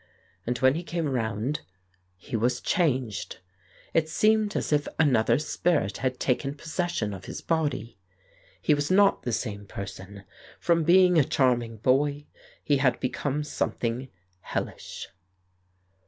And 0.47 0.57
when 0.57 0.73
he 0.73 0.81
came 0.81 1.07
round, 1.07 1.61
he 2.17 2.35
was 2.35 2.59
changed.... 2.59 3.37
It 3.93 4.09
seemed 4.09 4.55
as 4.55 4.73
if 4.73 4.87
another 4.97 5.37
spirit 5.37 5.97
had 5.97 6.19
taken 6.19 6.55
possession 6.55 7.13
of 7.13 7.25
his 7.25 7.39
body. 7.41 7.99
He 8.59 8.73
was 8.73 8.89
not 8.89 9.21
the 9.21 9.31
same 9.31 9.67
person: 9.67 10.23
from 10.59 10.83
being 10.85 11.19
a 11.19 11.23
charming 11.23 11.77
boy, 11.77 12.25
he 12.63 12.77
had 12.77 12.99
become 12.99 13.43
something 13.43 14.09
hellish." 14.39 15.07